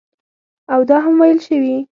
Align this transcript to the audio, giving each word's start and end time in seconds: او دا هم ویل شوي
او 0.73 0.79
دا 0.89 0.97
هم 1.05 1.15
ویل 1.21 1.39
شوي 1.47 1.75